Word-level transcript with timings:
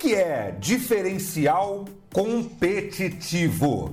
Que, 0.00 0.14
é 0.14 0.56
diferencial 0.58 1.84
competitivo? 2.10 3.84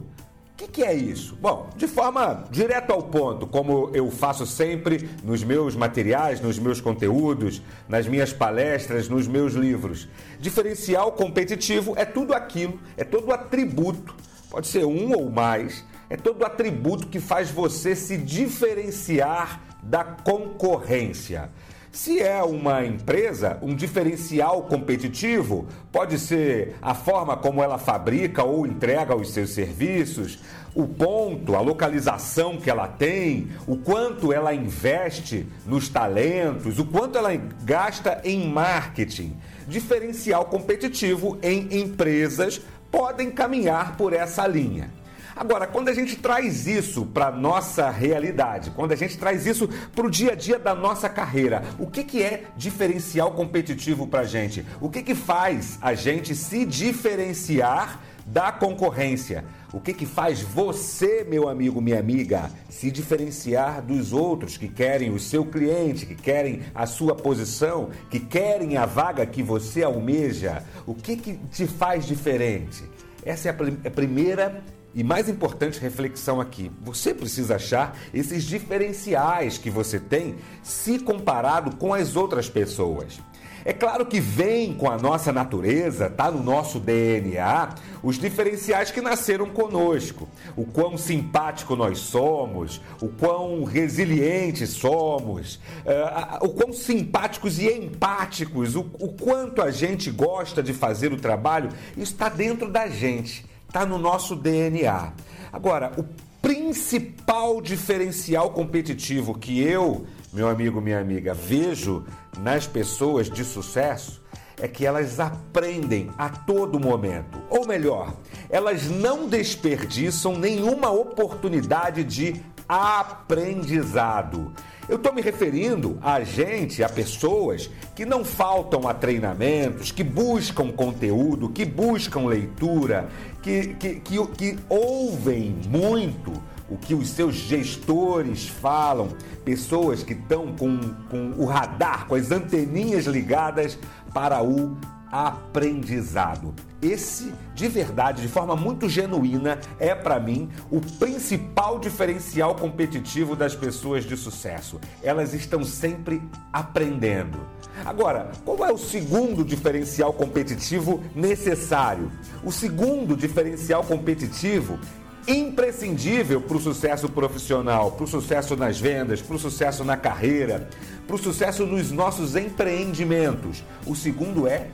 O 0.54 0.56
que, 0.56 0.68
que 0.68 0.82
é 0.84 0.94
isso? 0.94 1.36
Bom, 1.36 1.70
de 1.76 1.86
forma 1.86 2.46
direto 2.50 2.92
ao 2.92 3.04
ponto, 3.04 3.46
como 3.46 3.92
eu 3.94 4.10
faço 4.10 4.46
sempre 4.46 5.08
nos 5.22 5.44
meus 5.44 5.76
materiais, 5.76 6.40
nos 6.40 6.58
meus 6.58 6.80
conteúdos, 6.80 7.62
nas 7.90 8.08
minhas 8.08 8.32
palestras, 8.32 9.10
nos 9.10 9.28
meus 9.28 9.54
livros. 9.54 10.08
Diferencial 10.40 11.12
competitivo 11.12 11.94
é 11.98 12.06
tudo 12.06 12.34
aquilo, 12.34 12.80
é 12.96 13.04
todo 13.04 13.34
atributo, 13.34 14.16
pode 14.50 14.68
ser 14.68 14.86
um 14.86 15.14
ou 15.14 15.30
mais, 15.30 15.84
é 16.10 16.16
todo 16.16 16.46
atributo 16.46 17.08
que 17.08 17.20
faz 17.20 17.52
você 17.52 17.96
se 17.96 18.18
diferenciar 18.18 19.62
da 19.84 20.06
concorrência. 20.06 21.52
Se 21.98 22.20
é 22.20 22.44
uma 22.44 22.86
empresa, 22.86 23.58
um 23.60 23.74
diferencial 23.74 24.62
competitivo 24.66 25.66
pode 25.92 26.20
ser 26.20 26.76
a 26.80 26.94
forma 26.94 27.36
como 27.36 27.64
ela 27.64 27.80
fabrica 27.80 28.44
ou 28.44 28.68
entrega 28.68 29.16
os 29.16 29.32
seus 29.32 29.50
serviços, 29.50 30.38
o 30.76 30.88
ponto, 30.88 31.56
a 31.56 31.60
localização 31.60 32.58
que 32.58 32.70
ela 32.70 32.88
tem, 32.88 33.48
o 33.66 33.78
quanto 33.78 34.32
ela 34.32 34.54
investe 34.54 35.48
nos 35.66 35.90
talentos, 35.90 36.78
o 36.78 36.86
quanto 36.86 37.18
ela 37.18 37.36
gasta 37.64 38.22
em 38.24 38.48
marketing. 38.48 39.36
Diferencial 39.68 40.46
competitivo 40.46 41.40
em 41.42 41.80
empresas 41.80 42.62
podem 42.92 43.32
caminhar 43.32 43.98
por 43.98 44.14
essa 44.14 44.46
linha. 44.46 44.92
Agora, 45.38 45.68
quando 45.68 45.90
a 45.90 45.94
gente 45.94 46.16
traz 46.16 46.66
isso 46.66 47.06
para 47.06 47.30
nossa 47.30 47.92
realidade, 47.92 48.72
quando 48.72 48.94
a 48.94 48.96
gente 48.96 49.20
traz 49.20 49.46
isso 49.46 49.70
para 49.96 50.08
o 50.08 50.10
dia 50.10 50.32
a 50.32 50.36
dia 50.36 50.58
da 50.58 50.74
nossa 50.74 51.08
carreira, 51.08 51.64
o 51.78 51.86
que, 51.86 52.04
que 52.04 52.24
é 52.24 52.46
diferencial 52.58 53.32
competitivo 53.32 54.08
para 54.08 54.22
a 54.22 54.26
gente? 54.26 54.66
O 54.82 54.90
que, 54.90 55.04
que 55.04 55.14
faz 55.14 55.78
a 55.80 55.94
gente 55.94 56.34
se 56.34 56.66
diferenciar 56.66 58.02
da 58.26 58.52
concorrência? 58.52 59.46
O 59.72 59.80
que, 59.80 59.94
que 59.94 60.08
faz 60.08 60.42
você, 60.42 61.24
meu 61.30 61.48
amigo, 61.48 61.80
minha 61.80 62.00
amiga, 62.00 62.50
se 62.68 62.90
diferenciar 62.90 63.84
dos 63.84 64.14
outros 64.14 64.58
que 64.58 64.68
querem 64.68 65.12
o 65.12 65.20
seu 65.20 65.46
cliente, 65.46 66.08
que 66.08 66.16
querem 66.16 66.62
a 66.74 66.88
sua 66.88 67.14
posição, 67.14 67.92
que 68.10 68.20
querem 68.20 68.76
a 68.76 68.88
vaga 68.88 69.24
que 69.24 69.44
você 69.44 69.84
almeja? 69.84 70.64
O 70.88 70.96
que, 70.96 71.16
que 71.16 71.36
te 71.52 71.68
faz 71.68 72.08
diferente? 72.08 72.84
Essa 73.24 73.50
é 73.50 73.52
a 73.52 73.92
primeira 73.92 74.64
e 74.98 75.04
mais 75.04 75.30
importante 75.30 75.80
reflexão 75.80 76.42
aqui: 76.42 76.72
você 76.82 77.14
precisa 77.14 77.56
achar 77.56 77.96
esses 78.12 78.44
diferenciais 78.44 79.56
que 79.60 79.70
você 79.70 80.00
tem 80.00 80.38
se 80.64 80.98
comparado 80.98 81.76
com 81.78 81.94
as 81.94 82.16
outras 82.16 82.50
pessoas. 82.50 83.20
É 83.64 83.74
claro 83.74 84.06
que 84.06 84.20
vem 84.20 84.74
com 84.74 84.90
a 84.90 84.98
nossa 84.98 85.32
natureza, 85.32 86.10
tá 86.10 86.32
no 86.32 86.42
nosso 86.42 86.80
DNA, 86.80 87.76
os 88.02 88.18
diferenciais 88.18 88.92
que 88.92 89.02
nasceram 89.02 89.50
conosco. 89.50 90.28
O 90.56 90.66
quão 90.66 90.98
simpático 90.98 91.76
nós 91.76 92.00
somos, 92.00 92.82
o 93.02 93.10
quão 93.10 93.66
resilientes 93.66 94.70
somos, 94.70 95.56
uh, 95.86 96.46
o 96.46 96.50
quão 96.50 96.72
simpáticos 96.72 97.60
e 97.60 97.68
empáticos, 97.68 98.76
o, 98.76 98.90
o 99.00 99.10
quanto 99.10 99.62
a 99.62 99.70
gente 99.70 100.10
gosta 100.10 100.64
de 100.64 100.74
fazer 100.74 101.12
o 101.12 101.18
trabalho, 101.18 101.70
isso 101.98 102.14
está 102.14 102.30
dentro 102.30 102.72
da 102.72 102.88
gente 102.88 103.46
está 103.78 103.86
no 103.86 104.00
nosso 104.00 104.36
DNA. 104.36 105.14
Agora, 105.54 105.92
o 105.98 106.04
principal 106.42 107.62
diferencial 107.62 108.50
competitivo 108.50 109.38
que 109.38 109.62
eu, 109.62 110.08
meu 110.34 110.50
amigo, 110.50 110.82
minha 110.82 111.00
amiga, 111.00 111.32
vejo 111.32 112.04
nas 112.40 112.66
pessoas 112.66 113.30
de 113.30 113.44
sucesso 113.44 114.20
é 114.60 114.68
que 114.68 114.84
elas 114.84 115.20
aprendem 115.20 116.10
a 116.18 116.28
todo 116.28 116.80
momento. 116.80 117.40
Ou 117.52 117.68
melhor, 117.68 118.16
elas 118.50 118.90
não 118.90 119.28
desperdiçam 119.28 120.36
nenhuma 120.36 120.90
oportunidade 120.90 122.04
de 122.04 122.42
aprendizado. 122.68 124.52
Eu 124.88 124.96
estou 124.96 125.14
me 125.14 125.22
referindo 125.22 125.98
a 126.02 126.24
gente, 126.24 126.84
a 126.84 126.90
pessoas 126.90 127.70
que 127.96 128.06
não 128.06 128.24
faltam 128.24 128.88
a 128.88 128.94
treinamentos, 128.94 129.92
que 129.92 130.04
buscam 130.04 130.72
conteúdo, 130.72 131.50
que 131.50 131.66
buscam 131.66 132.26
leitura, 132.26 133.10
que, 133.42 133.76
que, 133.76 133.96
que, 133.96 134.28
que 134.28 134.60
ouvem 134.70 135.56
muito 135.68 136.32
o 136.70 136.78
que 136.78 136.94
os 136.94 137.10
seus 137.10 137.36
gestores 137.36 138.48
falam, 138.48 139.10
pessoas 139.44 140.04
que 140.04 140.14
estão 140.14 140.54
com, 140.56 140.80
com 141.10 141.32
o 141.38 141.46
radar, 141.46 142.08
com 142.08 142.16
as 142.16 142.32
anteninhas 142.32 143.06
ligadas 143.06 143.78
para 144.14 144.42
o 144.42 144.78
aprendizado. 145.12 146.54
Esse, 146.82 147.34
de 147.56 147.68
verdade, 147.68 148.22
de 148.22 148.28
forma 148.28 148.56
muito 148.56 148.88
genuína, 148.88 149.60
é 149.80 149.96
para 149.96 150.20
mim 150.20 150.50
o 150.70 150.80
principal 150.80 151.80
diferencial 151.80 152.56
competitivo 152.56 153.36
das 153.36 153.56
pessoas 153.56 154.06
de 154.06 154.16
sucesso. 154.16 154.80
Elas 155.02 155.34
estão 155.34 155.64
sempre 155.64 156.22
aprendendo. 156.54 157.40
Agora, 157.86 158.32
qual 158.44 158.66
é 158.66 158.72
o 158.72 158.78
segundo 158.78 159.44
diferencial 159.44 160.14
competitivo 160.14 161.04
necessário? 161.16 162.12
O 162.44 162.52
segundo 162.52 163.16
diferencial 163.16 163.84
competitivo 163.84 164.80
imprescindível 165.28 166.40
para 166.40 166.56
o 166.56 166.60
sucesso 166.60 167.10
profissional, 167.10 167.92
para 167.92 168.06
o 168.06 168.08
sucesso 168.08 168.56
nas 168.56 168.80
vendas, 168.80 169.22
para 169.22 169.36
o 169.36 169.40
sucesso 169.40 169.84
na 169.84 169.98
carreira, 169.98 170.70
para 171.06 171.16
o 171.16 171.20
sucesso 171.20 171.66
nos 171.66 171.92
nossos 171.92 172.36
empreendimentos. 172.36 173.64
O 173.86 173.94
segundo 173.94 174.48
é 174.48 174.68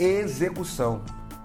execução. 0.00 1.02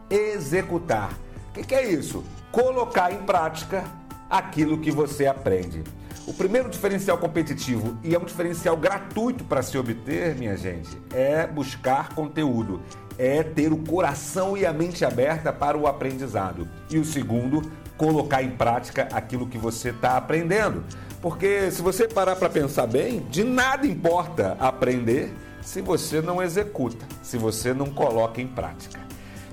Executar. 0.10 1.12
O 1.50 1.54
que, 1.54 1.64
que 1.64 1.76
é 1.76 1.92
isso? 1.92 2.24
Colocar 2.52 3.12
em 3.12 3.24
prática 3.24 3.84
aquilo 4.30 4.80
que 4.80 4.92
você 4.92 5.28
aprende. 5.28 5.84
O 6.26 6.34
primeiro 6.34 6.70
diferencial 6.70 7.18
competitivo, 7.18 7.98
e 8.04 8.16
é 8.16 8.20
um 8.20 8.26
diferencial 8.26 8.76
gratuito 8.76 9.44
para 9.44 9.62
se 9.62 9.78
obter, 9.78 10.36
minha 10.36 10.58
gente, 10.58 10.98
é 11.14 11.46
buscar 11.46 12.16
conteúdo, 12.16 12.82
é 13.18 13.44
ter 13.44 13.72
o 13.72 13.78
coração 13.78 14.58
e 14.58 14.66
a 14.66 14.74
mente 14.74 15.06
aberta 15.06 15.54
para 15.54 15.78
o 15.78 15.86
aprendizado. 15.86 16.68
E 16.90 16.98
o 16.98 17.06
segundo, 17.06 17.62
colocar 17.98 18.42
em 18.42 18.52
prática 18.52 19.08
aquilo 19.12 19.48
que 19.48 19.58
você 19.58 19.90
está 19.90 20.18
aprendendo. 20.18 20.84
Porque 21.22 21.70
se 21.72 21.82
você 21.82 22.08
parar 22.08 22.36
para 22.36 22.50
pensar 22.50 22.88
bem, 22.88 23.20
de 23.30 23.44
nada 23.44 23.86
importa 23.86 24.58
aprender 24.60 25.34
se 25.66 25.82
você 25.82 26.22
não 26.22 26.42
executa, 26.42 27.06
se 27.22 27.38
você 27.38 27.74
não 27.74 27.88
coloca 27.88 28.40
em 28.40 28.48
prática. 28.48 29.00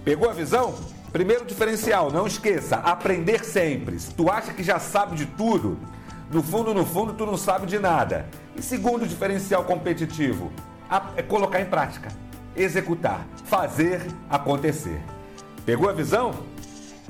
Pegou 0.05 0.29
a 0.29 0.33
visão? 0.33 0.75
Primeiro 1.11 1.45
diferencial, 1.45 2.13
não 2.13 2.27
esqueça, 2.27 2.77
aprender 2.77 3.45
sempre. 3.45 3.99
Se 3.99 4.13
tu 4.15 4.31
acha 4.31 4.53
que 4.53 4.63
já 4.63 4.79
sabe 4.79 5.17
de 5.17 5.27
tudo, 5.27 5.79
no 6.31 6.43
fundo, 6.43 6.73
no 6.75 6.85
fundo, 6.85 7.15
tu 7.15 7.27
não 7.27 7.37
sabe 7.37 7.67
de 7.67 7.79
nada. 7.79 8.27
E 8.55 8.63
segundo 8.63 9.07
diferencial 9.07 9.65
competitivo, 9.65 10.53
é 11.17 11.23
colocar 11.23 11.61
em 11.61 11.67
prática, 11.67 12.11
executar, 12.55 13.27
fazer 13.45 14.07
acontecer. 14.29 15.01
Pegou 15.65 15.89
a 15.89 15.93
visão? 15.93 16.33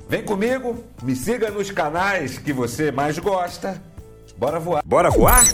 Vem 0.09 0.25
comigo, 0.25 0.85
me 1.03 1.17
siga 1.17 1.50
nos 1.50 1.71
canais 1.71 2.38
que 2.38 2.53
você 2.53 2.93
mais 2.93 3.19
gosta. 3.19 3.82
Bora 4.37 4.61
voar. 4.61 4.82
Bora 4.85 5.11
voar? 5.11 5.44